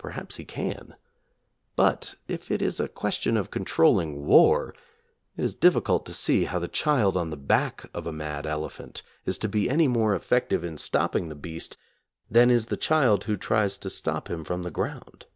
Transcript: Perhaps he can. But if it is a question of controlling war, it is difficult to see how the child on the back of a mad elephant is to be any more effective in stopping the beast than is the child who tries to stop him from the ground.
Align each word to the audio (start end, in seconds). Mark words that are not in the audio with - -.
Perhaps 0.00 0.34
he 0.34 0.44
can. 0.44 0.96
But 1.76 2.16
if 2.26 2.50
it 2.50 2.60
is 2.60 2.80
a 2.80 2.88
question 2.88 3.36
of 3.36 3.52
controlling 3.52 4.26
war, 4.26 4.74
it 5.36 5.44
is 5.44 5.54
difficult 5.54 6.04
to 6.06 6.12
see 6.12 6.46
how 6.46 6.58
the 6.58 6.66
child 6.66 7.16
on 7.16 7.30
the 7.30 7.36
back 7.36 7.88
of 7.94 8.04
a 8.04 8.10
mad 8.12 8.46
elephant 8.48 9.02
is 9.26 9.38
to 9.38 9.48
be 9.48 9.70
any 9.70 9.86
more 9.86 10.12
effective 10.12 10.64
in 10.64 10.76
stopping 10.76 11.28
the 11.28 11.36
beast 11.36 11.76
than 12.28 12.50
is 12.50 12.66
the 12.66 12.76
child 12.76 13.22
who 13.30 13.36
tries 13.36 13.78
to 13.78 13.90
stop 13.90 14.28
him 14.28 14.42
from 14.42 14.64
the 14.64 14.72
ground. 14.72 15.26